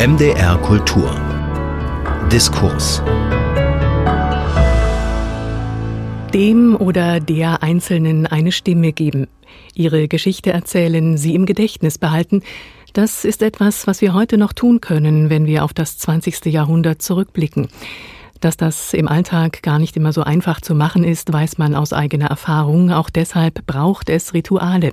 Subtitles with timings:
[0.00, 1.14] MDR Kultur
[2.32, 3.02] Diskurs
[6.32, 9.26] Dem oder der Einzelnen eine Stimme geben,
[9.74, 12.40] ihre Geschichte erzählen, sie im Gedächtnis behalten,
[12.94, 16.46] das ist etwas, was wir heute noch tun können, wenn wir auf das 20.
[16.46, 17.68] Jahrhundert zurückblicken.
[18.40, 21.92] Dass das im Alltag gar nicht immer so einfach zu machen ist, weiß man aus
[21.92, 22.90] eigener Erfahrung.
[22.90, 24.92] Auch deshalb braucht es Rituale.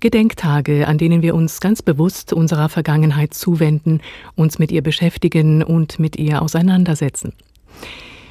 [0.00, 4.00] Gedenktage, an denen wir uns ganz bewusst unserer Vergangenheit zuwenden,
[4.34, 7.32] uns mit ihr beschäftigen und mit ihr auseinandersetzen.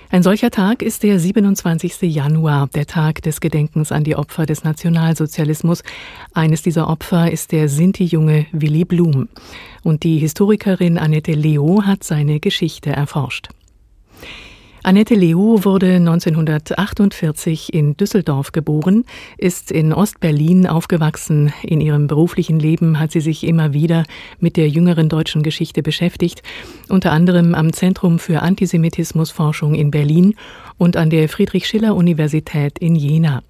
[0.10, 2.02] Ein solcher Tag ist der 27.
[2.02, 5.84] Januar, der Tag des Gedenkens an die Opfer des Nationalsozialismus.
[6.34, 9.30] Eines dieser Opfer ist der Sinti-Junge Willy Blum.
[9.84, 13.48] Und die Historikerin Annette Leo hat seine Geschichte erforscht.
[14.84, 19.05] Annette Leo wurde 1948 in Düsseldorf geboren,
[19.38, 21.54] ist in Ostberlin aufgewachsen.
[21.62, 24.05] In ihrem beruflichen Leben hat sie sich immer wieder
[24.40, 26.41] mit der jüngeren deutschen Geschichte beschäftigt,
[26.90, 30.34] unter anderem am Zentrum für Antisemitismusforschung in Berlin
[30.79, 33.43] und an der Friedrich-Schiller-Universität in Jena.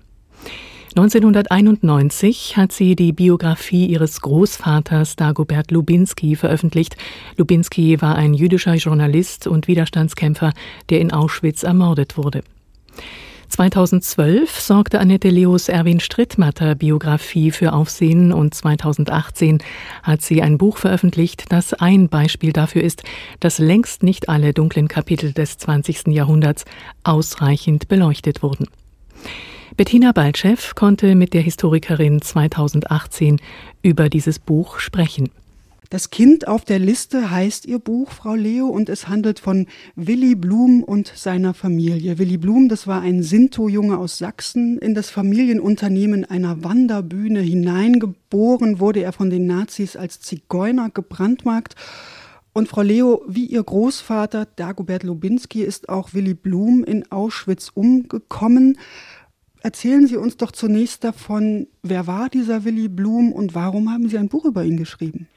[0.93, 6.97] 1991 hat sie die Biografie ihres Großvaters Dagobert Lubinski veröffentlicht.
[7.37, 10.51] Lubinski war ein jüdischer Journalist und Widerstandskämpfer,
[10.89, 12.43] der in Auschwitz ermordet wurde.
[13.47, 19.59] 2012 sorgte Annette Leos Erwin Strittmatter Biografie für Aufsehen und 2018
[20.03, 23.03] hat sie ein Buch veröffentlicht, das ein Beispiel dafür ist,
[23.39, 26.07] dass längst nicht alle dunklen Kapitel des 20.
[26.07, 26.65] Jahrhunderts
[27.03, 28.67] ausreichend beleuchtet wurden.
[29.77, 33.39] Bettina Baltschew konnte mit der Historikerin 2018
[33.81, 35.29] über dieses Buch sprechen.
[35.89, 40.35] Das Kind auf der Liste heißt ihr Buch, Frau Leo, und es handelt von Willy
[40.35, 42.17] Blum und seiner Familie.
[42.17, 44.77] Willy Blum, das war ein Sinto-Junge aus Sachsen.
[44.77, 51.75] In das Familienunternehmen einer Wanderbühne hineingeboren wurde er von den Nazis als Zigeuner gebrandmarkt.
[52.53, 58.77] Und Frau Leo, wie ihr Großvater Dagobert Lubinski ist auch Willy Blum in Auschwitz umgekommen.
[59.63, 64.17] Erzählen Sie uns doch zunächst davon, wer war dieser Willy Blum und warum haben Sie
[64.17, 65.27] ein Buch über ihn geschrieben?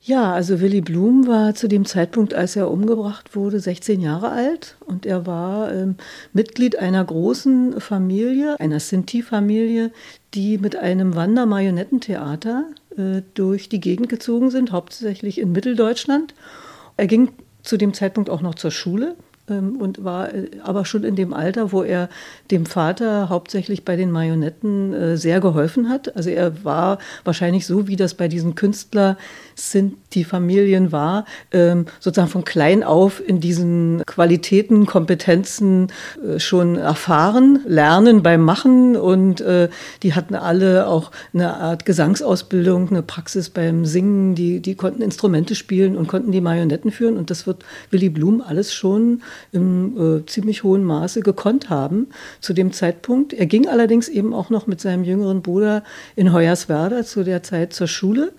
[0.00, 4.76] Ja, also Willy Blum war zu dem Zeitpunkt, als er umgebracht wurde, 16 Jahre alt
[4.86, 5.96] und er war ähm,
[6.32, 9.90] Mitglied einer großen Familie, einer Sinti-Familie,
[10.34, 12.66] die mit einem Wandermarionettentheater
[12.96, 16.32] äh, durch die Gegend gezogen sind, hauptsächlich in Mitteldeutschland.
[16.96, 17.30] Er ging
[17.64, 19.16] zu dem Zeitpunkt auch noch zur Schule,
[19.56, 22.08] und war äh, aber schon in dem Alter, wo er
[22.50, 26.16] dem Vater hauptsächlich bei den Marionetten äh, sehr geholfen hat.
[26.16, 29.16] Also er war wahrscheinlich so, wie das bei diesen Künstler
[29.60, 35.88] sind, die Familien war, ähm, sozusagen von klein auf in diesen Qualitäten, Kompetenzen
[36.24, 39.44] äh, schon erfahren, lernen beim Machen und
[40.02, 45.54] die hatten alle auch eine Art Gesangsausbildung, eine Praxis beim Singen, die, die konnten Instrumente
[45.54, 50.26] spielen und konnten die Marionetten führen und das wird Willy Blum alles schon im äh,
[50.26, 52.08] ziemlich hohen Maße gekonnt haben
[52.40, 53.32] zu dem Zeitpunkt.
[53.32, 55.82] Er ging allerdings eben auch noch mit seinem jüngeren Bruder
[56.16, 58.32] in Hoyerswerda zu der Zeit zur Schule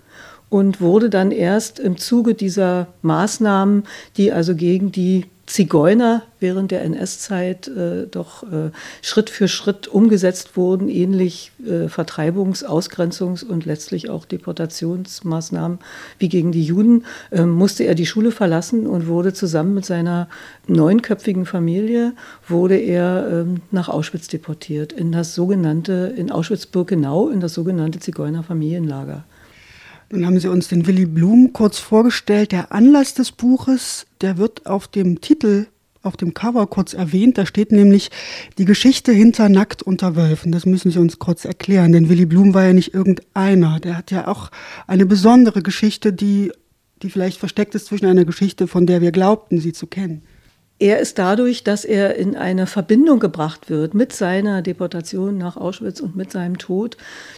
[0.50, 3.84] und wurde dann erst im Zuge dieser Maßnahmen,
[4.16, 8.70] die also gegen die Zigeuner während der NS-Zeit äh, doch äh,
[9.02, 15.80] Schritt für Schritt umgesetzt wurden, ähnlich äh, Vertreibungs-, Ausgrenzungs- und letztlich auch Deportationsmaßnahmen
[16.20, 20.28] wie gegen die Juden, ähm, musste er die Schule verlassen und wurde zusammen mit seiner
[20.68, 22.12] neunköpfigen Familie
[22.46, 29.24] wurde er ähm, nach Auschwitz deportiert, in das sogenannte, in Auschwitz-Birkenau, in das sogenannte Zigeunerfamilienlager.
[30.12, 32.50] Nun haben Sie uns den Willy Blum kurz vorgestellt.
[32.50, 35.66] Der Anlass des Buches, der wird auf dem Titel,
[36.02, 37.38] auf dem Cover kurz erwähnt.
[37.38, 38.10] Da steht nämlich
[38.58, 40.50] die Geschichte hinter Nackt unter Wölfen.
[40.50, 43.78] Das müssen Sie uns kurz erklären, denn Willy Blum war ja nicht irgendeiner.
[43.78, 44.50] Der hat ja auch
[44.88, 46.50] eine besondere Geschichte, die,
[47.02, 50.22] die vielleicht versteckt ist zwischen einer Geschichte, von der wir glaubten, sie zu kennen.
[50.80, 56.00] Er ist dadurch, dass er in eine Verbindung gebracht wird mit seiner Deportation nach Auschwitz
[56.00, 56.96] und mit seinem Tod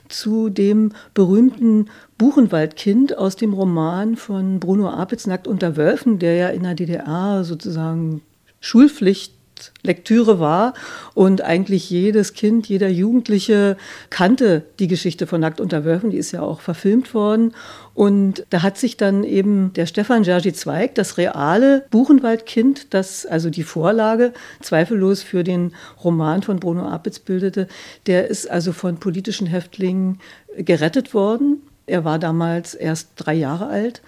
[0.09, 6.49] zu dem berühmten Buchenwaldkind aus dem Roman von Bruno Apitz Nackt unter Wölfen, der ja
[6.51, 8.23] in der DDR sozusagen
[8.61, 9.35] Schulpflicht
[9.83, 10.75] Lektüre war
[11.15, 13.77] und eigentlich jedes Kind, jeder Jugendliche
[14.11, 17.53] kannte die Geschichte von Nackt unter Wölfen, die ist ja auch verfilmt worden
[17.95, 23.51] und da hat sich dann eben der Stefan Jerzy Zweig, das reale Buchenwaldkind, das also
[23.51, 27.69] die Vorlage zweifellos für den Roman von Bruno Apitz bildete,
[28.07, 30.21] der ist also von politischen Häftlingen
[30.57, 31.63] gerettet worden.
[31.87, 34.03] Er war damals erst drei Jahre alt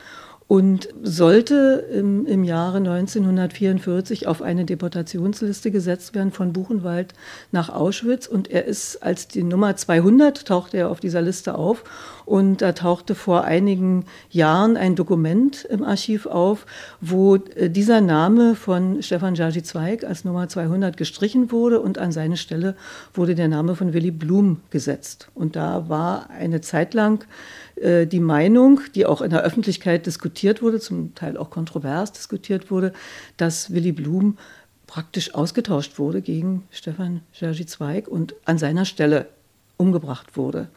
[0.46, 7.14] und sollte im, im Jahre 1944 auf eine Deportationsliste gesetzt werden von Buchenwald
[7.50, 8.26] nach Auschwitz.
[8.26, 11.82] Und er ist als die Nummer 200 tauchte er auf dieser Liste auf.
[12.26, 16.66] Und da tauchte vor einigen Jahren ein Dokument im Archiv auf,
[17.00, 22.12] wo äh, dieser Name von Stefan Jaji Zweig als Nummer 200 gestrichen wurde und an
[22.12, 22.76] seine Stelle
[23.14, 25.28] wurde der Name von Willy Blum gesetzt.
[25.34, 27.24] Und da war eine Zeit lang
[27.76, 32.70] äh, die Meinung, die auch in der Öffentlichkeit diskutiert wurde, zum Teil auch kontrovers diskutiert
[32.70, 32.92] wurde,
[33.36, 34.38] dass Willy Blum
[34.86, 39.28] praktisch ausgetauscht wurde gegen Stefan Jerzy Zweig und an seiner Stelle
[39.76, 40.68] umgebracht wurde.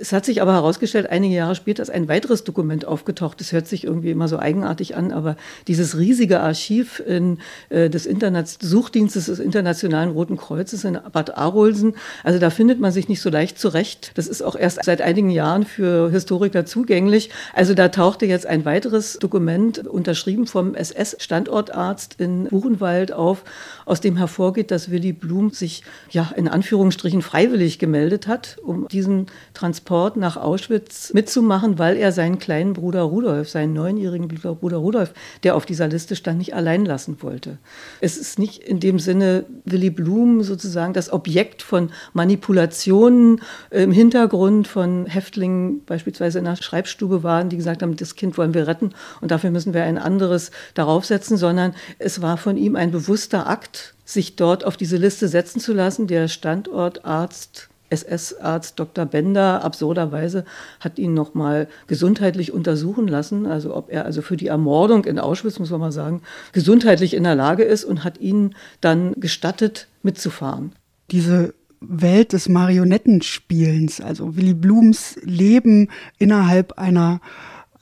[0.00, 3.40] Es hat sich aber herausgestellt, einige Jahre später ist ein weiteres Dokument aufgetaucht.
[3.40, 5.36] Das hört sich irgendwie immer so eigenartig an, aber
[5.66, 7.38] dieses riesige Archiv in,
[7.70, 12.92] äh, des Internet Suchdienstes des Internationalen Roten Kreuzes in Bad Arolsen, also da findet man
[12.92, 14.12] sich nicht so leicht zurecht.
[14.14, 17.30] Das ist auch erst seit einigen Jahren für Historiker zugänglich.
[17.54, 23.44] Also da tauchte jetzt ein weiteres Dokument, unterschrieben vom SS-Standortarzt in Buchenwald auf,
[23.86, 29.26] aus dem hervorgeht, dass Willy Blum sich ja in Anführungsstrichen freiwillig gemeldet hat, um diesen
[29.62, 35.14] Transport nach Auschwitz mitzumachen, weil er seinen kleinen Bruder Rudolf, seinen neunjährigen Bruder Rudolf,
[35.44, 37.58] der auf dieser Liste stand, nicht allein lassen wollte.
[38.00, 44.66] Es ist nicht in dem Sinne Willy Blum sozusagen das Objekt von Manipulationen im Hintergrund
[44.66, 48.90] von Häftlingen beispielsweise in der Schreibstube waren, die gesagt haben, das Kind wollen wir retten
[49.20, 53.48] und dafür müssen wir ein anderes darauf setzen, sondern es war von ihm ein bewusster
[53.48, 56.08] Akt, sich dort auf diese Liste setzen zu lassen.
[56.08, 59.04] Der Standortarzt SS-Arzt Dr.
[59.04, 60.44] Bender absurderweise
[60.80, 65.18] hat ihn noch mal gesundheitlich untersuchen lassen, also ob er also für die Ermordung in
[65.18, 66.22] Auschwitz, muss man mal sagen,
[66.52, 70.72] gesundheitlich in der Lage ist und hat ihn dann gestattet, mitzufahren.
[71.10, 77.20] Diese Welt des Marionettenspielens, also Willy Blums Leben innerhalb einer,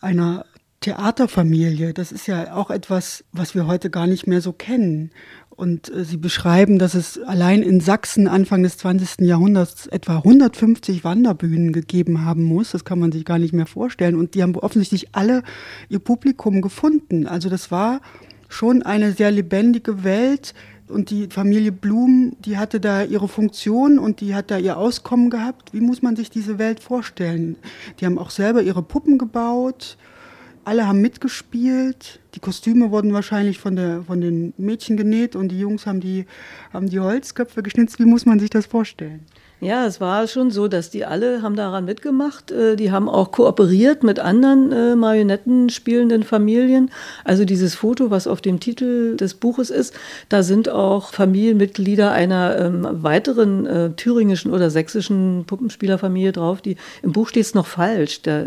[0.01, 0.45] einer
[0.81, 5.11] Theaterfamilie, das ist ja auch etwas, was wir heute gar nicht mehr so kennen.
[5.61, 9.27] Und äh, sie beschreiben, dass es allein in Sachsen Anfang des 20.
[9.27, 12.71] Jahrhunderts etwa 150 Wanderbühnen gegeben haben muss.
[12.71, 14.17] Das kann man sich gar nicht mehr vorstellen.
[14.17, 15.43] Und die haben offensichtlich alle
[15.91, 17.27] ihr Publikum gefunden.
[17.27, 18.01] Also das war
[18.49, 20.55] schon eine sehr lebendige Welt.
[20.89, 25.29] Und die Familie Blum, die hatte da ihre Funktion und die hat da ihr Auskommen
[25.29, 25.75] gehabt.
[25.75, 27.57] Wie muss man sich diese Welt vorstellen?
[28.01, 29.99] Die haben auch selber ihre Puppen gebaut
[30.71, 32.21] alle haben mitgespielt.
[32.37, 36.27] Die Kostüme wurden wahrscheinlich von, der, von den Mädchen genäht und die Jungs haben die,
[36.73, 37.99] haben die Holzköpfe geschnitzt.
[37.99, 39.27] Wie muss man sich das vorstellen?
[39.63, 42.51] Ja, es war schon so, dass die alle haben daran mitgemacht.
[42.51, 46.91] Äh, die haben auch kooperiert mit anderen äh, Marionetten spielenden Familien.
[47.25, 49.95] Also dieses Foto, was auf dem Titel des Buches ist,
[50.31, 56.63] da sind auch Familienmitglieder einer ähm, weiteren äh, thüringischen oder sächsischen Puppenspielerfamilie drauf.
[56.63, 58.23] Die, Im Buch steht es noch falsch.
[58.23, 58.45] Da,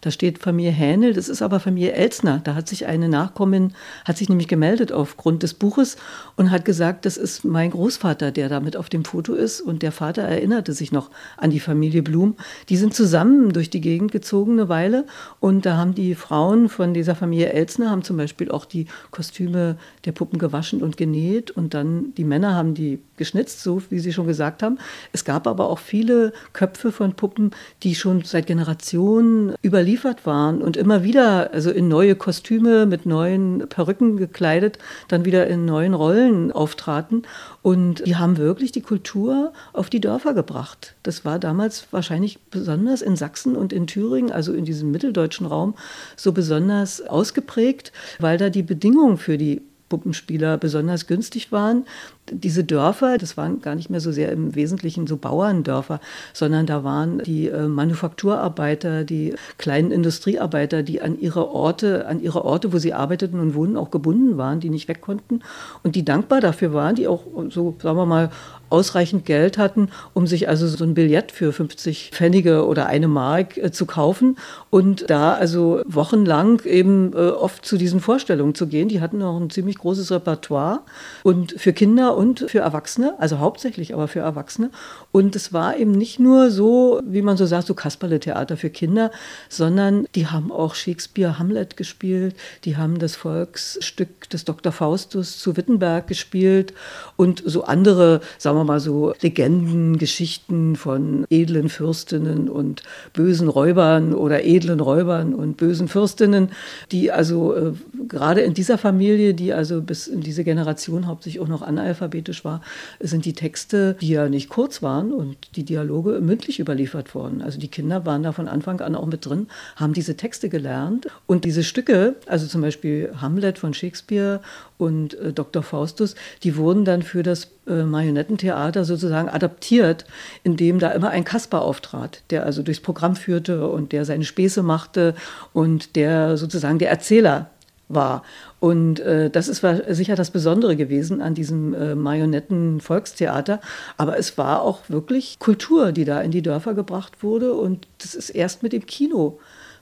[0.00, 2.40] da steht Familie Hähnel, das ist aber Familie Elsner.
[2.42, 3.74] Da hat sich eine Nachkommin,
[4.04, 5.96] hat sich nämlich gemeldet aufgrund des Buches
[6.34, 9.82] und hat gesagt, das ist mein Großvater, der da mit auf dem Foto ist und
[9.82, 12.34] der Vater erinnerte sich noch an die Familie Blum.
[12.68, 15.04] Die sind zusammen durch die Gegend gezogen eine Weile
[15.38, 19.76] und da haben die Frauen von dieser Familie Elsner haben zum Beispiel auch die Kostüme
[20.04, 24.14] der Puppen gewaschen und genäht und dann die Männer haben die geschnitzt, so wie Sie
[24.14, 24.78] schon gesagt haben.
[25.12, 27.50] Es gab aber auch viele Köpfe von Puppen,
[27.82, 33.68] die schon seit Generationen überliefert waren und immer wieder also in neue Kostüme mit neuen
[33.68, 34.78] Perücken gekleidet,
[35.08, 37.22] dann wieder in neuen Rollen auftraten
[37.62, 40.94] und die haben wirklich die Kultur auf die Dörfer gebracht.
[41.02, 45.74] Das war damals wahrscheinlich besonders in Sachsen und in Thüringen, also in diesem mitteldeutschen Raum,
[46.16, 51.84] so besonders ausgeprägt, weil da die Bedingungen für die Puppenspieler besonders günstig waren.
[52.30, 56.00] Diese Dörfer, das waren gar nicht mehr so sehr im Wesentlichen so Bauerndörfer,
[56.32, 62.44] sondern da waren die äh, Manufakturarbeiter, die kleinen Industriearbeiter, die an ihre Orte, an ihre
[62.44, 65.40] Orte, wo sie arbeiteten und wohnen, auch gebunden waren, die nicht weg konnten.
[65.82, 68.30] Und die dankbar dafür waren, die auch so, sagen wir mal,
[68.70, 73.56] ausreichend Geld hatten, um sich also so ein Billett für 50 Pfennige oder eine Mark
[73.58, 74.36] äh, zu kaufen
[74.70, 78.88] und da also wochenlang eben äh, oft zu diesen Vorstellungen zu gehen.
[78.88, 80.80] Die hatten auch ein ziemlich großes Repertoire
[81.22, 84.70] und für Kinder und für Erwachsene, also hauptsächlich aber für Erwachsene.
[85.12, 89.10] Und es war eben nicht nur so, wie man so sagt, so Kasperle-Theater für Kinder,
[89.48, 94.72] sondern die haben auch Shakespeare Hamlet gespielt, die haben das Volksstück des Dr.
[94.72, 96.72] Faustus zu Wittenberg gespielt
[97.16, 104.14] und so andere, sagen wir mal so, Legenden, Geschichten von edlen Fürstinnen und bösen Räubern
[104.14, 106.50] oder edlen Räubern und bösen Fürstinnen,
[106.92, 107.72] die also äh,
[108.08, 112.62] gerade in dieser Familie, die also bis in diese Generation hauptsächlich auch noch analphabetisch war,
[112.98, 117.42] sind die Texte, die ja nicht kurz waren und die Dialoge mündlich überliefert worden.
[117.42, 121.08] Also die Kinder waren da von Anfang an auch mit drin, haben diese Texte gelernt
[121.26, 124.40] und diese Stücke, also zum Beispiel Hamlet von Shakespeare
[124.78, 125.62] und äh, Dr.
[125.62, 128.49] Faustus, die wurden dann für das äh, Marionettentheater
[128.84, 130.04] sozusagen adaptiert,
[130.42, 134.62] indem da immer ein Kasper auftrat, der also durchs Programm führte und der seine Späße
[134.62, 135.14] machte
[135.52, 137.50] und der sozusagen der Erzähler
[137.88, 138.22] war.
[138.60, 143.60] Und äh, das ist sicher das Besondere gewesen an diesem äh, Marionetten-Volkstheater.
[143.96, 147.54] Aber es war auch wirklich Kultur, die da in die Dörfer gebracht wurde.
[147.54, 149.40] Und das ist erst mit dem Kino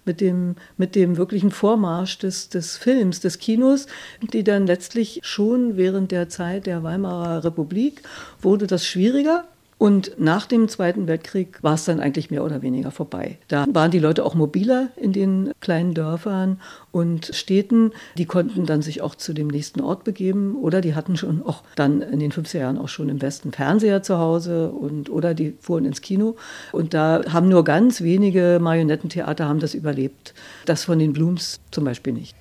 [0.09, 3.87] mit dem, mit dem wirklichen Vormarsch des, des Films, des Kinos,
[4.33, 8.03] die dann letztlich schon während der Zeit der Weimarer Republik
[8.43, 9.45] wurde das schwieriger.
[9.79, 13.39] Und nach dem Zweiten Weltkrieg war es dann eigentlich mehr oder weniger vorbei.
[13.47, 17.93] Da waren die Leute auch mobiler in den kleinen Dörfern und Städten.
[18.17, 21.63] Die konnten dann sich auch zu dem nächsten Ort begeben oder die hatten schon auch
[21.77, 25.55] dann in den 50er Jahren auch schon im Westen Fernseher zu Hause und oder die
[25.61, 26.35] fuhren ins Kino.
[26.73, 30.35] Und da haben nur ganz wenige Marionettentheater haben das überlebt.
[30.67, 32.35] Das von den Blooms zum Beispiel nicht.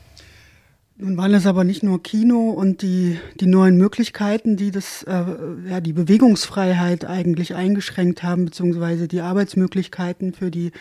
[0.99, 5.25] Nun waren es aber nicht nur Kino und die, die neuen Möglichkeiten, die das, äh,
[5.69, 10.71] ja, die Bewegungsfreiheit eigentlich eingeschränkt haben, beziehungsweise die Arbeitsmöglichkeiten für die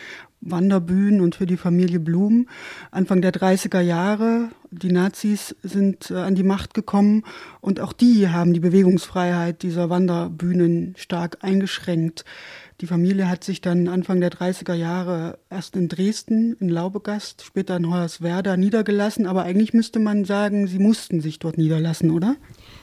[0.41, 2.49] Wanderbühnen und für die Familie Blum.
[2.91, 7.23] Anfang der 30er Jahre, die Nazis sind äh, an die Macht gekommen
[7.61, 12.25] und auch die haben die Bewegungsfreiheit dieser Wanderbühnen stark eingeschränkt.
[12.83, 17.77] Die Familie hat sich dann Anfang der 30er Jahre erst in Dresden, in Laubegast, später
[17.77, 19.27] in Hoyerswerda niedergelassen.
[19.27, 22.37] Aber eigentlich müsste man sagen, sie mussten sich dort niederlassen, oder?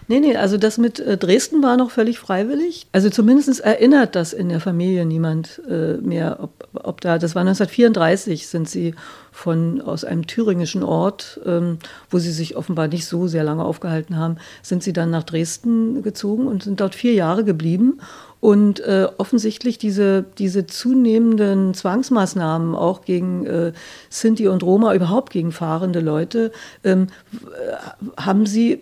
[0.08, 2.88] Nee, nee, also das mit äh, Dresden war noch völlig freiwillig.
[2.92, 7.42] Also zumindest erinnert das in der Familie niemand äh, mehr, ob, ob da, das war
[7.42, 8.96] 1934, sind sie
[9.32, 11.80] von, aus einem thüringischen Ort, ähm,
[12.10, 16.04] wo sie sich offenbar nicht so sehr lange aufgehalten haben, sind sie dann nach Dresden
[16.04, 18.00] gezogen und sind dort vier Jahre geblieben
[18.40, 23.72] und äh, offensichtlich diese, diese zunehmenden Zwangsmaßnahmen auch gegen äh,
[24.10, 26.52] Sinti und Roma, überhaupt gegen fahrende Leute,
[26.84, 28.82] ähm, äh, haben sie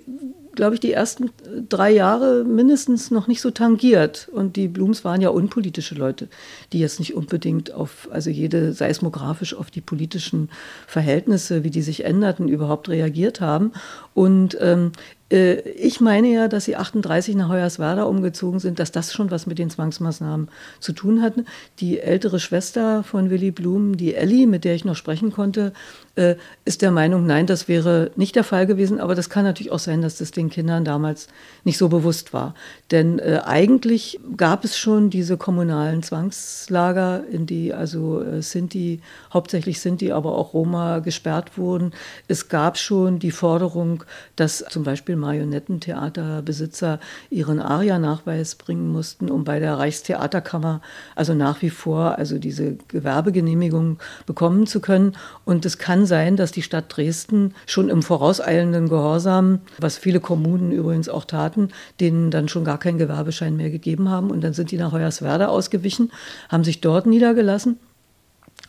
[0.55, 1.31] glaube ich, die ersten
[1.69, 4.29] drei Jahre mindestens noch nicht so tangiert.
[4.31, 6.27] Und die Blums waren ja unpolitische Leute,
[6.73, 10.49] die jetzt nicht unbedingt auf, also jede seismografisch auf die politischen
[10.87, 13.71] Verhältnisse, wie die sich änderten, überhaupt reagiert haben.
[14.13, 14.91] Und ähm,
[15.31, 19.47] äh, ich meine ja, dass sie 38 nach Hoyerswerda umgezogen sind, dass das schon was
[19.47, 20.49] mit den Zwangsmaßnahmen
[20.79, 21.33] zu tun hat.
[21.79, 25.73] Die ältere Schwester von Willy Blum, die Ellie, mit der ich noch sprechen konnte,
[26.15, 28.99] äh, ist der Meinung, nein, das wäre nicht der Fall gewesen.
[28.99, 31.27] Aber das kann natürlich auch sein, dass das den Kindern damals
[31.63, 32.53] nicht so bewusst war.
[32.91, 39.01] Denn äh, eigentlich gab es schon diese kommunalen Zwangslager, in die also Sinti,
[39.33, 41.93] hauptsächlich Sinti, aber auch Roma gesperrt wurden.
[42.27, 44.00] Es gab schon die Forderung,
[44.35, 50.81] dass zum Beispiel Marionettentheaterbesitzer ihren ARIA-Nachweis bringen mussten, um bei der Reichstheaterkammer
[51.15, 55.13] also nach wie vor also diese Gewerbegenehmigung bekommen zu können.
[55.45, 60.71] Und es kann sein, dass die Stadt Dresden schon im vorauseilenden Gehorsam, was viele Kommunen
[60.71, 64.31] übrigens auch taten, denen dann schon gar keinen Gewerbeschein mehr gegeben haben.
[64.31, 66.11] Und dann sind die nach Hoyerswerda ausgewichen,
[66.49, 67.77] haben sich dort niedergelassen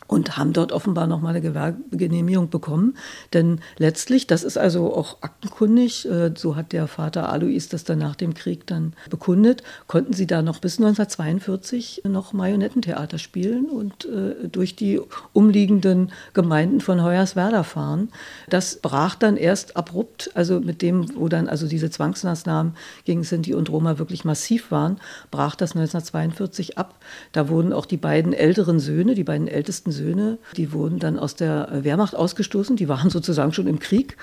[0.07, 2.95] und haben dort offenbar nochmal eine Gewerbegenehmigung bekommen.
[3.33, 7.99] Denn letztlich, das ist also auch aktenkundig, äh, so hat der Vater Alois das dann
[7.99, 14.05] nach dem Krieg dann bekundet, konnten sie da noch bis 1942 noch Marionettentheater spielen und
[14.05, 14.99] äh, durch die
[15.31, 18.09] umliegenden Gemeinden von Hoyerswerda fahren.
[18.49, 22.73] Das brach dann erst abrupt, also mit dem, wo dann also diese Zwangsmaßnahmen
[23.05, 24.97] gegen Sinti und Roma wirklich massiv waren,
[25.31, 26.95] brach das 1942 ab.
[27.31, 31.35] Da wurden auch die beiden älteren Söhne, die beiden ältesten Söhne, die wurden dann aus
[31.35, 32.75] der Wehrmacht ausgestoßen.
[32.75, 34.17] Die waren sozusagen schon im Krieg,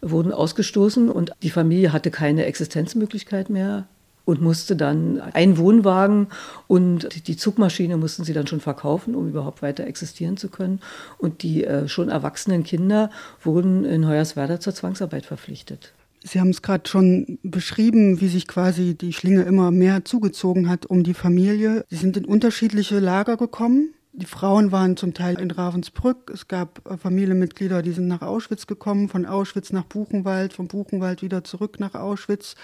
[0.00, 3.88] wurden ausgestoßen und die Familie hatte keine Existenzmöglichkeit mehr
[4.24, 6.28] und musste dann einen Wohnwagen
[6.66, 10.80] und die Zugmaschine mussten sie dann schon verkaufen, um überhaupt weiter existieren zu können.
[11.18, 13.10] Und die äh, schon erwachsenen Kinder
[13.42, 15.92] wurden in Hoyerswerda zur Zwangsarbeit verpflichtet.
[16.26, 20.86] Sie haben es gerade schon beschrieben, wie sich quasi die Schlinge immer mehr zugezogen hat
[20.86, 21.84] um die Familie.
[21.90, 23.92] Sie sind in unterschiedliche Lager gekommen.
[24.16, 26.30] Die Frauen waren zum Teil in Ravensbrück.
[26.32, 31.20] Es gab äh, Familienmitglieder, die sind nach Auschwitz gekommen, von Auschwitz nach Buchenwald, von Buchenwald
[31.20, 32.54] wieder zurück nach Auschwitz.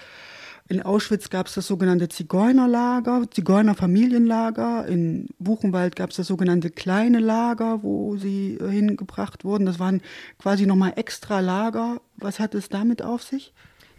[0.69, 4.87] In Auschwitz gab es das sogenannte Zigeunerlager, Zigeunerfamilienlager.
[4.87, 9.65] In Buchenwald gab es das sogenannte kleine Lager, wo sie äh, hingebracht wurden.
[9.65, 9.99] Das waren
[10.39, 11.99] quasi nochmal extra Lager.
[12.15, 13.51] Was hat es damit auf sich?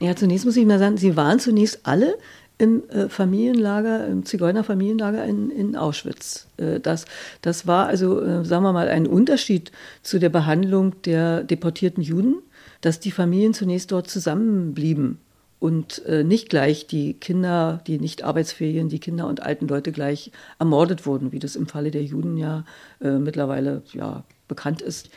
[0.02, 2.16] Ja, zunächst muss ich mal sagen, sie waren zunächst alle
[2.58, 6.46] im äh, Familienlager, im Zigeunerfamilienlager in, in Auschwitz.
[6.56, 7.06] Äh, das,
[7.40, 12.36] das war also, äh, sagen wir mal, ein Unterschied zu der Behandlung der deportierten Juden
[12.80, 15.18] dass die Familien zunächst dort zusammenblieben
[15.60, 21.06] und nicht gleich die Kinder, die nicht arbeitsfähigen, die Kinder und alten Leute gleich ermordet
[21.06, 22.64] wurden, wie das im Falle der Juden ja
[23.00, 25.10] äh, mittlerweile ja, bekannt ist.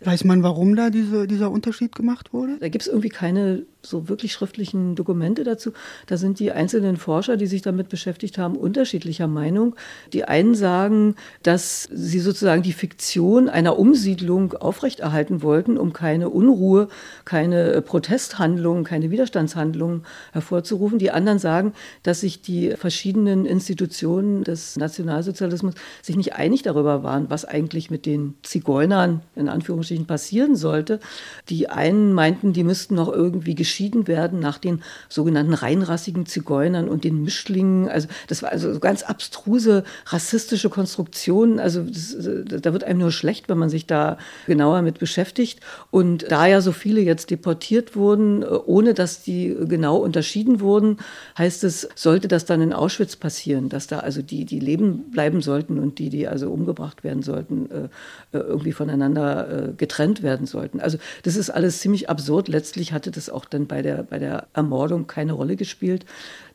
[0.00, 2.58] Weiß man, warum da diese, dieser Unterschied gemacht wurde?
[2.60, 5.72] Da gibt es irgendwie keine so wirklich schriftlichen Dokumente dazu.
[6.06, 9.76] Da sind die einzelnen Forscher, die sich damit beschäftigt haben, unterschiedlicher Meinung.
[10.12, 16.88] Die einen sagen, dass sie sozusagen die Fiktion einer Umsiedlung aufrechterhalten wollten, um keine Unruhe,
[17.24, 20.98] keine Protesthandlungen, keine Widerstandshandlungen hervorzurufen.
[20.98, 21.72] Die anderen sagen,
[22.02, 28.06] dass sich die verschiedenen Institutionen des Nationalsozialismus sich nicht einig darüber waren, was eigentlich mit
[28.06, 29.48] den Zigeunern in
[29.86, 31.00] Anführungsstrichen passieren sollte.
[31.48, 37.04] Die einen meinten, die müssten noch irgendwie unterschieden werden nach den sogenannten reinrassigen Zigeunern und
[37.04, 37.88] den Mischlingen.
[37.88, 41.60] Also das war also so ganz abstruse rassistische Konstruktionen.
[41.60, 42.16] Also das,
[42.62, 45.60] da wird einem nur schlecht, wenn man sich da genauer mit beschäftigt.
[45.90, 50.98] Und da ja so viele jetzt deportiert wurden, ohne dass die genau unterschieden wurden,
[51.38, 55.42] heißt es, sollte das dann in Auschwitz passieren, dass da also die, die leben bleiben
[55.42, 60.80] sollten und die, die also umgebracht werden sollten, äh, irgendwie voneinander äh, getrennt werden sollten.
[60.80, 62.48] Also das ist alles ziemlich absurd.
[62.48, 66.06] Letztlich hatte das auch dann bei der, bei der Ermordung keine Rolle gespielt.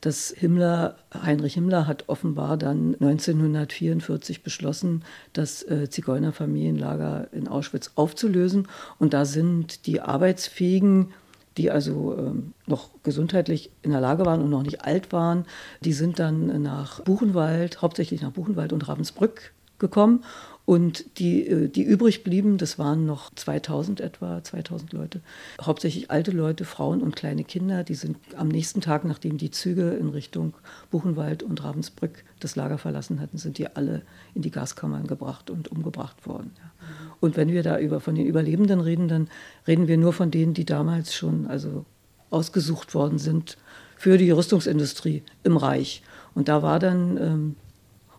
[0.02, 8.68] Das Himmler, Heinrich Himmler hat offenbar dann 1944 beschlossen, das äh, Zigeunerfamilienlager in Auschwitz aufzulösen.
[9.00, 11.14] Und da sind die Arbeitsfähigen
[11.58, 15.46] die also ähm, noch gesundheitlich in der Lage waren und noch nicht alt waren,
[15.82, 20.24] die sind dann nach Buchenwald, hauptsächlich nach Buchenwald und Ravensbrück gekommen
[20.66, 25.22] und die, äh, die übrig blieben, das waren noch 2000 etwa, 2000 Leute,
[25.62, 27.84] hauptsächlich alte Leute, Frauen und kleine Kinder.
[27.84, 30.54] Die sind am nächsten Tag, nachdem die Züge in Richtung
[30.92, 34.04] Buchenwald und Ravensbrück das Lager verlassen hatten, sind die alle
[34.36, 36.52] in die Gaskammern gebracht und umgebracht worden.
[36.58, 36.72] Ja.
[37.20, 39.30] Und wenn wir da über, von den Überlebenden reden, dann
[39.68, 41.86] reden wir nur von denen, die damals schon also
[42.30, 43.58] ausgesucht worden sind
[43.98, 46.02] für die Rüstungsindustrie im Reich.
[46.34, 47.56] Und da war dann ähm,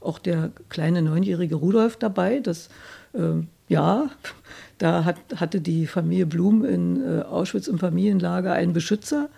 [0.04, 2.40] auch der kleine neunjährige Rudolf dabei.
[2.40, 2.68] Das,
[3.14, 4.10] äh, ja,
[4.78, 9.28] da hat, hatte die Familie Blum in äh, Auschwitz im Familienlager einen Beschützer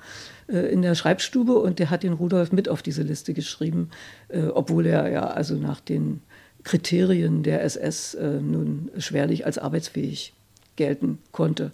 [0.49, 3.91] äh, in der Schreibstube und der hat den Rudolf mit auf diese Liste geschrieben,
[4.29, 6.23] äh, obwohl er ja also nach den
[6.65, 10.33] Kriterien der SS äh, nun schwerlich als arbeitsfähig
[10.77, 11.73] gelten konnte.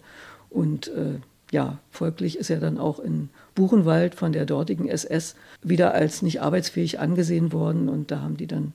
[0.49, 1.19] Und äh,
[1.51, 6.41] ja, folglich ist er dann auch in Buchenwald von der dortigen SS wieder als nicht
[6.41, 8.73] arbeitsfähig angesehen worden und da haben die dann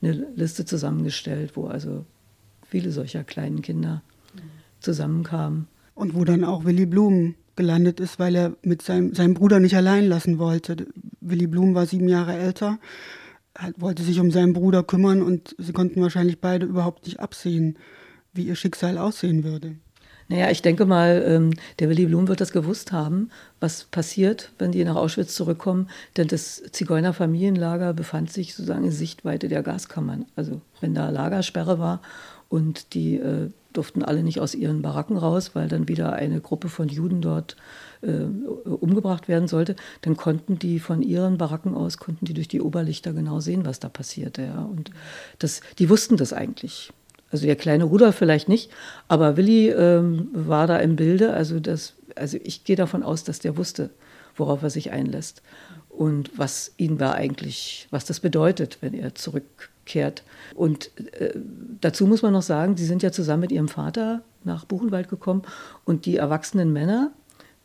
[0.00, 2.04] eine Liste zusammengestellt, wo also
[2.66, 4.02] viele solcher kleinen Kinder
[4.80, 5.66] zusammenkamen.
[5.94, 9.76] Und wo dann auch Willy Blum gelandet ist, weil er mit seinem, seinem Bruder nicht
[9.76, 10.86] allein lassen wollte.
[11.20, 12.78] Willy Blum war sieben Jahre älter,
[13.76, 17.76] wollte sich um seinen Bruder kümmern und sie konnten wahrscheinlich beide überhaupt nicht absehen,
[18.32, 19.74] wie ihr Schicksal aussehen würde.
[20.28, 24.72] Naja, ich denke mal, ähm, der Willy Blum wird das gewusst haben, was passiert, wenn
[24.72, 25.88] die nach Auschwitz zurückkommen.
[26.16, 30.26] Denn das Zigeunerfamilienlager befand sich sozusagen in Sichtweite der Gaskammern.
[30.36, 32.02] Also wenn da Lagersperre war
[32.50, 36.68] und die äh, durften alle nicht aus ihren Baracken raus, weil dann wieder eine Gruppe
[36.68, 37.56] von Juden dort
[38.02, 38.24] äh,
[38.64, 43.12] umgebracht werden sollte, dann konnten die von ihren Baracken aus, konnten die durch die Oberlichter
[43.12, 44.42] genau sehen, was da passierte.
[44.42, 44.62] Ja.
[44.62, 44.90] Und
[45.38, 46.92] das, die wussten das eigentlich.
[47.30, 48.70] Also der kleine Rudolf vielleicht nicht,
[49.06, 51.34] aber Willi ähm, war da im Bilde.
[51.34, 53.90] Also, das, also ich gehe davon aus, dass der wusste,
[54.36, 55.42] worauf er sich einlässt
[55.90, 60.22] und was ihn da eigentlich, was das bedeutet, wenn er zurückkehrt.
[60.54, 61.34] Und äh,
[61.80, 65.42] dazu muss man noch sagen, sie sind ja zusammen mit ihrem Vater nach Buchenwald gekommen
[65.84, 67.10] und die erwachsenen Männer,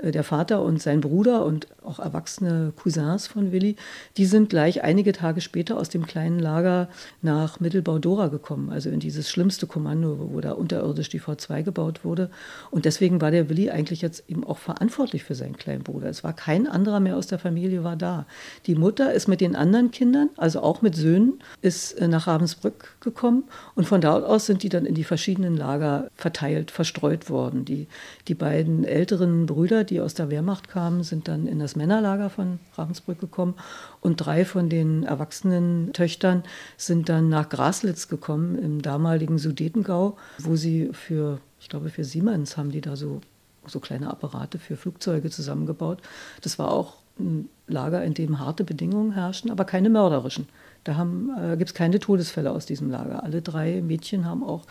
[0.02, 3.76] der Vater und sein Bruder und auch erwachsene Cousins von Willi,
[4.18, 6.90] die sind gleich einige Tage später aus dem kleinen Lager
[7.22, 12.30] nach Mittelbau-Dora gekommen, also in dieses schlimmste Kommando, wo da unterirdisch die V2 gebaut wurde.
[12.72, 16.10] Und deswegen war der Willi eigentlich jetzt eben auch verantwortlich für seinen kleinen Bruder.
[16.10, 18.26] Es war kein anderer mehr aus der Familie war da.
[18.66, 23.00] Die Mutter ist mit den anderen Kindern, also auch mit Söhnen, ist äh, nach Ravensbrück
[23.00, 27.66] gekommen und von dort aus sind die dann in die verschiedenen Lager verteilt, verstreut worden.
[27.66, 27.88] Die,
[28.28, 32.30] die beiden älteren Brüder, die aus der Wehrmacht kamen, sind dann in das das Männerlager
[32.30, 33.56] von Ravensbrück gekommen
[34.00, 36.44] und drei von den erwachsenen Töchtern
[36.78, 42.58] sind dann nach Graslitz gekommen, im damaligen Sudetengau, wo sie für, ich glaube, für Siemens
[42.58, 43.22] haben die da so,
[43.66, 46.00] so kleine Apparate für Flugzeuge zusammengebaut.
[46.42, 50.48] Das war auch ein Lager, in dem harte Bedingungen herrschen, aber keine mörderischen.
[50.84, 51.08] Da
[51.40, 53.24] äh, gibt es keine Todesfälle aus diesem Lager.
[53.24, 54.66] Alle drei Mädchen haben auch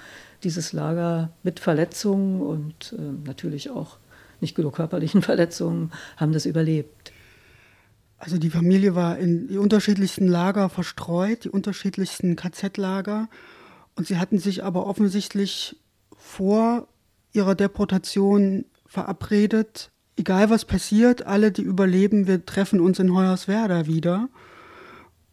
[0.44, 3.96] dieses Lager mit Verletzungen und äh, natürlich auch
[4.42, 7.12] nicht genug körperlichen Verletzungen, haben das überlebt.
[8.18, 13.28] Also die Familie war in die unterschiedlichsten Lager verstreut, die unterschiedlichsten KZ-Lager.
[13.96, 15.76] Und sie hatten sich aber offensichtlich
[16.16, 16.86] vor
[17.32, 24.28] ihrer Deportation verabredet, egal was passiert, alle, die überleben, wir treffen uns in Hoyerswerda wieder.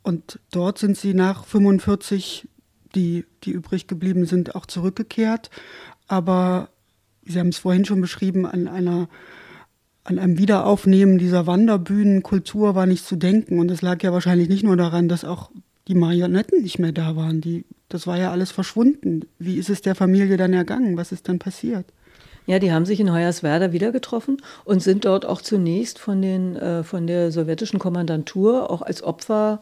[0.01, 2.47] Und dort sind sie nach 45,
[2.95, 5.49] die, die übrig geblieben sind, auch zurückgekehrt.
[6.07, 6.69] Aber
[7.29, 9.07] Sie haben es vorhin schon beschrieben, an einer
[10.03, 13.59] an einem Wiederaufnehmen dieser Wanderbühnenkultur war nicht zu denken.
[13.59, 15.51] Und es lag ja wahrscheinlich nicht nur daran, dass auch
[15.87, 17.41] die Marionetten nicht mehr da waren.
[17.41, 19.21] Die, das war ja alles verschwunden.
[19.37, 20.97] Wie ist es der Familie dann ergangen?
[20.97, 21.85] Was ist dann passiert?
[22.47, 26.55] Ja, die haben sich in Hoyerswerda wieder getroffen und sind dort auch zunächst von, den,
[26.55, 29.61] äh, von der sowjetischen Kommandantur auch als Opfer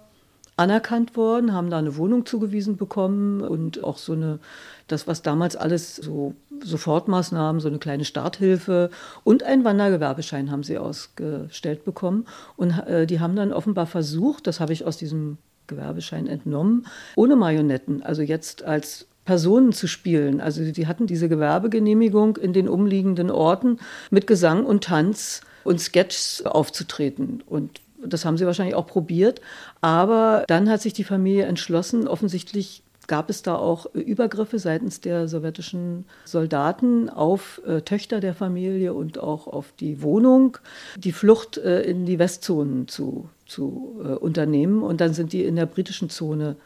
[0.55, 4.39] anerkannt worden, haben da eine Wohnung zugewiesen bekommen und auch so eine,
[4.87, 8.89] das, was damals alles so Sofortmaßnahmen, so eine kleine Starthilfe
[9.23, 12.25] und einen Wandergewerbeschein haben sie ausgestellt bekommen.
[12.55, 17.35] Und äh, die haben dann offenbar versucht, das habe ich aus diesem Gewerbeschein entnommen, ohne
[17.35, 20.39] Marionetten, also jetzt als Personen zu spielen.
[20.39, 26.43] Also die hatten diese Gewerbegenehmigung in den umliegenden Orten mit Gesang und Tanz und Sketchs
[26.43, 27.43] aufzutreten.
[27.45, 29.41] Und das haben sie wahrscheinlich auch probiert.
[29.81, 35.27] Aber dann hat sich die Familie entschlossen, offensichtlich gab es da auch Übergriffe seitens der
[35.27, 40.57] sowjetischen Soldaten auf äh, Töchter der Familie und auch auf die Wohnung,
[40.97, 44.83] die Flucht äh, in die Westzonen zu, zu äh, unternehmen.
[44.83, 46.57] Und dann sind die in der britischen Zone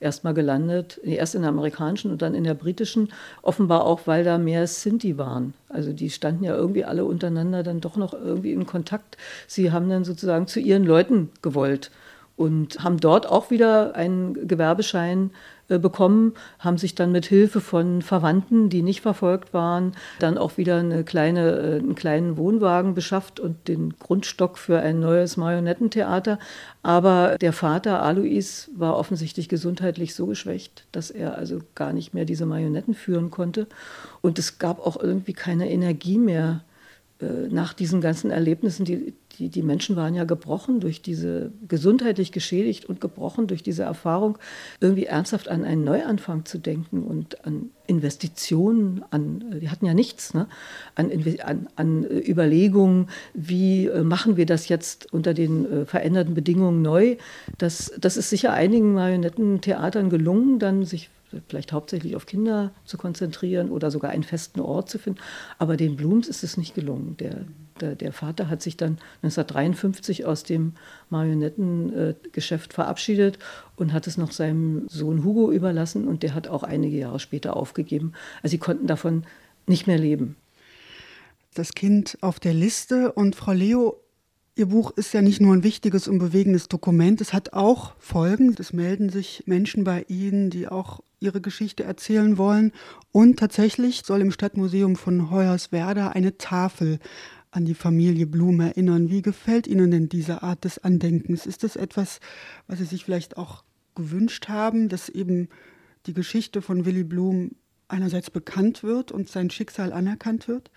[0.00, 3.08] erstmal gelandet, erst in der amerikanischen und dann in der britischen,
[3.42, 5.54] offenbar auch, weil da mehr Sinti waren.
[5.68, 9.16] Also die standen ja irgendwie alle untereinander dann doch noch irgendwie in Kontakt.
[9.48, 11.90] Sie haben dann sozusagen zu ihren Leuten gewollt
[12.36, 18.00] und haben dort auch wieder einen Gewerbeschein äh, bekommen, haben sich dann mit Hilfe von
[18.00, 23.38] Verwandten, die nicht verfolgt waren, dann auch wieder eine kleine, äh, einen kleinen Wohnwagen beschafft
[23.38, 26.38] und den Grundstock für ein neues Marionettentheater.
[26.82, 32.24] Aber der Vater Alois war offensichtlich gesundheitlich so geschwächt, dass er also gar nicht mehr
[32.24, 33.66] diese Marionetten führen konnte.
[34.22, 36.62] Und es gab auch irgendwie keine Energie mehr
[37.20, 42.32] äh, nach diesen ganzen Erlebnissen, die, die, die Menschen waren ja gebrochen durch diese, gesundheitlich
[42.32, 44.38] geschädigt und gebrochen durch diese Erfahrung,
[44.80, 50.34] irgendwie ernsthaft an einen Neuanfang zu denken und an Investitionen, an, die hatten ja nichts,
[50.34, 50.48] ne?
[50.94, 51.10] an,
[51.44, 57.16] an, an Überlegungen, wie äh, machen wir das jetzt unter den äh, veränderten Bedingungen neu.
[57.56, 61.10] Das, das ist sicher einigen Marionettentheatern gelungen, dann sich
[61.48, 65.20] vielleicht hauptsächlich auf Kinder zu konzentrieren oder sogar einen festen Ort zu finden.
[65.58, 67.16] Aber den Blums ist es nicht gelungen.
[67.18, 67.44] Der,
[67.80, 70.72] der, der Vater hat sich dann 1953 aus dem
[71.10, 73.38] Marionettengeschäft verabschiedet
[73.76, 77.56] und hat es noch seinem Sohn Hugo überlassen und der hat auch einige Jahre später
[77.56, 78.12] aufgegeben.
[78.42, 79.24] Also sie konnten davon
[79.66, 80.36] nicht mehr leben.
[81.54, 84.00] Das Kind auf der Liste und Frau Leo
[84.58, 88.56] Ihr Buch ist ja nicht nur ein wichtiges und bewegendes Dokument, es hat auch Folgen.
[88.58, 92.72] Es melden sich Menschen bei Ihnen, die auch ihre Geschichte erzählen wollen.
[93.12, 96.98] Und tatsächlich soll im Stadtmuseum von Hoyerswerda eine Tafel
[97.52, 99.10] an die Familie Blum erinnern.
[99.10, 101.46] Wie gefällt Ihnen denn diese Art des Andenkens?
[101.46, 102.18] Ist das etwas,
[102.66, 103.62] was Sie sich vielleicht auch
[103.94, 105.50] gewünscht haben, dass eben
[106.06, 107.52] die Geschichte von Willy Blum
[107.88, 110.70] einerseits bekannt wird und sein Schicksal anerkannt wird?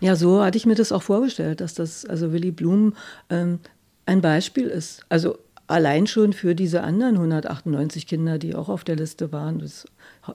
[0.00, 2.94] Ja, so hatte ich mir das auch vorgestellt, dass das, also Willy Blum
[3.30, 3.60] ähm,
[4.04, 5.04] ein Beispiel ist.
[5.08, 9.86] Also allein schon für diese anderen 198 Kinder, die auch auf der Liste waren das,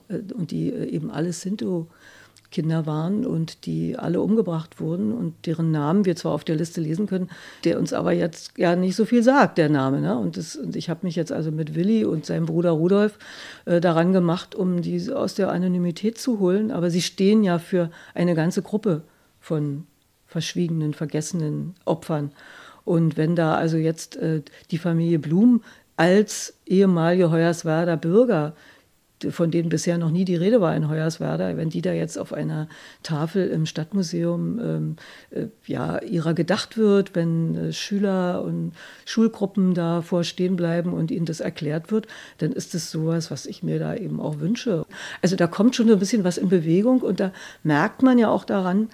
[0.08, 1.88] äh, und die äh, eben alle Sinto
[2.52, 6.80] Kinder waren und die alle umgebracht wurden und deren Namen wir zwar auf der Liste
[6.80, 7.28] lesen können,
[7.64, 10.00] der uns aber jetzt ja nicht so viel sagt, der Name.
[10.00, 10.16] Ne?
[10.16, 13.18] Und, das, und ich habe mich jetzt also mit Willi und seinem Bruder Rudolf
[13.64, 16.70] äh, daran gemacht, um die aus der Anonymität zu holen.
[16.70, 19.02] Aber sie stehen ja für eine ganze Gruppe
[19.40, 19.86] von
[20.26, 22.30] verschwiegenen, vergessenen Opfern.
[22.84, 25.62] Und wenn da also jetzt äh, die Familie Blum
[25.96, 28.54] als ehemalige Hoyerswerder Bürger,
[29.30, 32.32] von denen bisher noch nie die Rede war in Hoyerswerda, wenn die da jetzt auf
[32.32, 32.68] einer
[33.02, 34.96] Tafel im Stadtmuseum ähm,
[35.30, 38.72] äh, ja, ihrer gedacht wird, wenn äh, Schüler und
[39.04, 42.06] Schulgruppen davor stehen bleiben und ihnen das erklärt wird,
[42.38, 44.84] dann ist es sowas, was ich mir da eben auch wünsche.
[45.20, 47.32] Also da kommt schon so ein bisschen was in Bewegung und da
[47.62, 48.88] merkt man ja auch daran,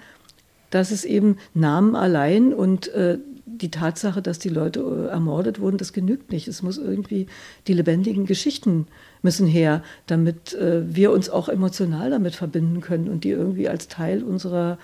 [0.69, 3.17] dass es eben Namen allein und äh,
[3.57, 6.47] die Tatsache, dass die Leute äh, ermordet wurden, das genügt nicht.
[6.47, 7.27] Es muss irgendwie
[7.67, 8.87] die lebendigen Geschichten
[9.21, 13.87] müssen her, damit äh, wir uns auch emotional damit verbinden können und die irgendwie als
[13.87, 14.77] Teil unserer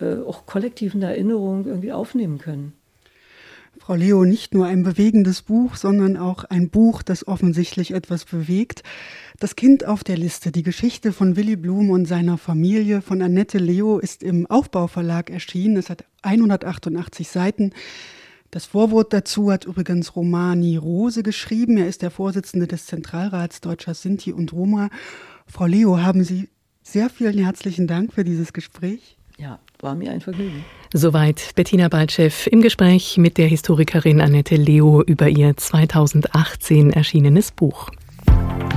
[0.00, 2.72] äh, auch kollektiven Erinnerung irgendwie aufnehmen können.
[3.78, 8.82] Frau Leo, nicht nur ein bewegendes Buch, sondern auch ein Buch, das offensichtlich etwas bewegt.
[9.40, 13.56] Das Kind auf der Liste, die Geschichte von Willy Blum und seiner Familie von Annette
[13.56, 15.78] Leo ist im Aufbauverlag erschienen.
[15.78, 17.72] Es hat 188 Seiten.
[18.50, 21.78] Das Vorwort dazu hat übrigens Romani Rose geschrieben.
[21.78, 24.90] Er ist der Vorsitzende des Zentralrats Deutscher Sinti und Roma.
[25.46, 26.50] Frau Leo, haben Sie
[26.82, 29.16] sehr vielen herzlichen Dank für dieses Gespräch.
[29.38, 30.66] Ja, war mir ein Vergnügen.
[30.92, 37.88] Soweit Bettina Baltschew im Gespräch mit der Historikerin Annette Leo über ihr 2018 erschienenes Buch.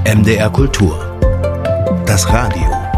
[0.05, 0.99] MDR Kultur.
[2.05, 2.92] Das Radio.